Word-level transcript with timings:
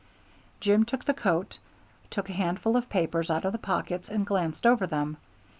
Jim 0.59 0.83
took 0.83 1.05
the 1.05 1.13
coat, 1.13 1.59
took 2.09 2.27
a 2.27 2.31
handful 2.33 2.75
of 2.75 2.89
papers 2.89 3.29
out 3.29 3.45
of 3.45 3.51
the 3.51 3.59
pockets 3.59 4.09
and 4.09 4.25
glanced 4.25 4.65
over 4.65 4.87
them. 4.87 5.15